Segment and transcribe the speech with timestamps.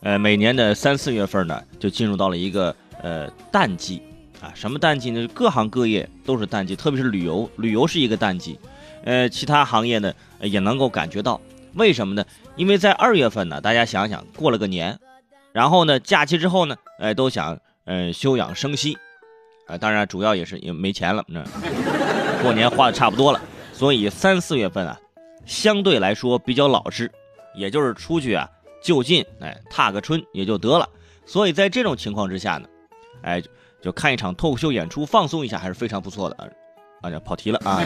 [0.00, 4.02] 呃，每年的三四月份呢，就进入到了一个呃淡季
[4.40, 4.52] 啊。
[4.54, 5.28] 什么淡季呢？
[5.34, 8.58] 各行各业都是淡季，特别是旅游，旅游是一个淡季。
[9.04, 11.40] 呃，其他行业呢也能够感觉到，
[11.74, 12.24] 为什么呢？
[12.56, 14.98] 因为在二月份呢，大家想想过了个年，
[15.52, 18.98] 然后呢假期之后呢，哎，都想呃休养生息，
[19.66, 21.42] 啊，当然主要也是因为没钱了，那
[22.42, 23.40] 过年花的差不多了，
[23.72, 24.98] 所以三四月份啊，
[25.46, 27.10] 相对来说比较老实，
[27.54, 28.48] 也就是出去啊
[28.82, 30.88] 就近哎踏个春也就得了。
[31.26, 32.68] 所以在这种情况之下呢，
[33.22, 33.42] 哎，
[33.80, 36.46] 就看一场脱口秀演出放松一下还是非常不错的啊。
[37.02, 37.82] 啊，跑题了啊！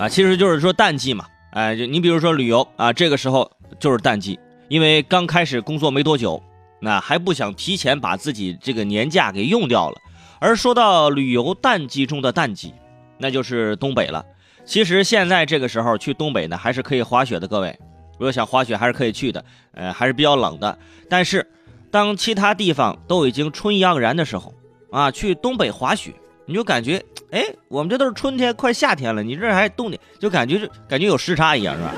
[0.00, 6.42] 啊，其实就是说淡季嘛，哎，就你比如说旅游啊，这个时候就是淡季，因为刚开始工作没多久，
[6.80, 9.96] 那还不想提前把自己这个年假给用掉了。
[10.40, 12.74] 而说到旅游淡季中的淡季，
[13.18, 14.26] 那就是东北了。
[14.64, 17.78] 其实现在这个时候去东北呢，还是可以滑雪的，各位，
[18.18, 20.78] 如果想滑雪还是可以去的，呃，还是比较冷的。
[21.08, 21.46] 但是
[21.90, 24.54] 当其他地方都已经春意盎然的时候，
[24.90, 26.12] 啊，去东北滑雪。
[26.46, 31.94] 你就感觉，哎，我们这都是春天，快夏天了，你这还冬天，就感觉就感觉有时差一样，是吧？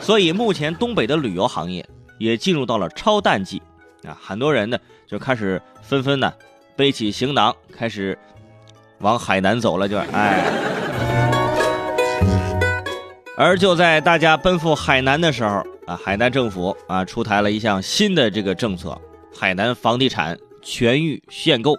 [0.00, 1.86] 所以目前东北的旅游行业
[2.18, 3.60] 也进入到了超淡季，
[4.02, 6.32] 啊，很多人呢就开始纷纷呢
[6.74, 8.18] 背起行囊，开始
[9.00, 11.25] 往海南走了，就哎。
[13.36, 18.98] 而就在大家奔赴海南的时候，啊，海南政府啊出台了一项新的这个政策，
[19.38, 21.76] 海南房地产全域限购。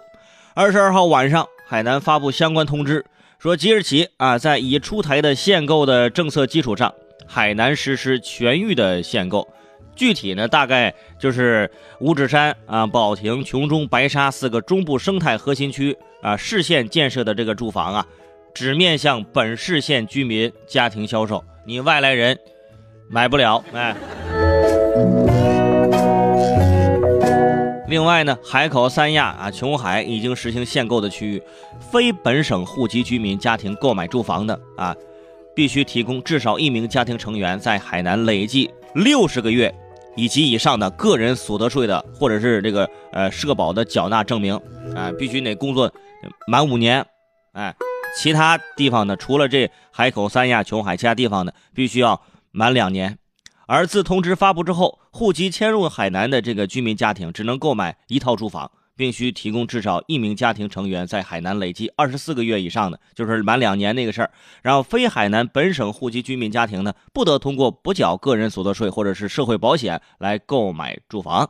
[0.54, 1.46] 二十二号晚上。
[1.70, 3.04] 海南发布相关通知，
[3.38, 6.94] 说即日起啊，在已出台的限购的政策基础上，
[7.26, 9.46] 海南实施全域的限购。
[9.94, 18.06] 具体呢，大概就是五指山啊、保亭、琼中、白沙四个中部生态核心区啊，市县建设的这个住房啊，
[18.58, 22.36] 只面向本市县居民家庭销售，你外来人
[23.08, 23.94] 买不了，哎。
[27.86, 31.40] 另外呢，海口、三亚啊、琼海已经实行限购的区域，
[31.78, 34.92] 非本省户籍居民家庭购买住房的啊，
[35.54, 39.72] 必须提供至少一名家庭成员在海南累计六十个月
[40.16, 44.60] 以及以上的个人所得税的或者是这个呃社保的缴纳证明
[44.96, 45.88] 啊，必须得工作
[46.48, 47.06] 满五年，
[47.52, 47.72] 哎，
[48.18, 52.20] 其他地方呢，除了这海口、三亚、琼海，其他地方呢，必须要
[52.50, 53.16] 满两年。
[53.68, 64.30] 而自通知发布之后，户籍迁入海南的这个居民家庭只能购买一套住房，并需提供至少一名家庭成员在海南累计二十四个月以上的，就是满两年那个事儿。
[64.62, 71.48] 然后非海南本省户籍居民家庭呢，不得通过不缴个人所得税或者是社会保险来购买住房。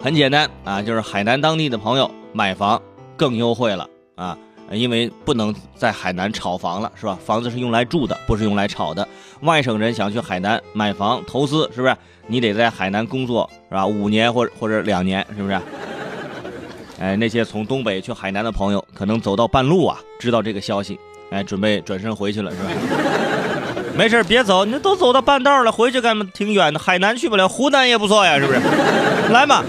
[0.00, 2.80] 很简单啊，就是海南当地的朋友买房
[3.16, 4.36] 更优惠了啊。
[4.72, 7.16] 因为不能在海南炒房了，是吧？
[7.24, 9.06] 房子是用来住的，不是用来炒的。
[9.42, 11.96] 外省人想去海南买房投资，是不是？
[12.26, 13.86] 你得在海南工作，是吧？
[13.86, 15.56] 五年或者或者两年，是不是？
[16.98, 20.98] 哎，那些从东北去海南的朋友，可能走到半路啊，知道这个消息，
[21.30, 22.70] 哎，准备转身回去了，是吧？
[23.96, 26.26] 没事别走，你都走到半道了，回去干嘛？
[26.34, 28.58] 挺远的，海南去不了，湖南也不错呀，是不是？
[29.32, 29.62] 来嘛。